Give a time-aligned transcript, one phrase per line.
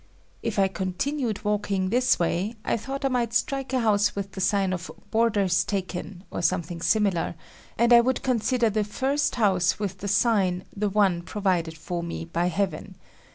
[0.41, 4.41] If I continued walking this way, I thought I might strike a house with the
[4.41, 7.35] sign of "boarders taken" or something similar,
[7.77, 12.25] and I would consider the first house with the sign the one provided for me
[12.25, 12.95] by Heaven.